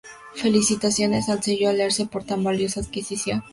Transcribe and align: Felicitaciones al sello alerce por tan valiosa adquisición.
Felicitaciones 0.33 1.29
al 1.29 1.43
sello 1.43 1.69
alerce 1.69 2.07
por 2.07 2.23
tan 2.23 2.43
valiosa 2.43 2.79
adquisición. 2.79 3.43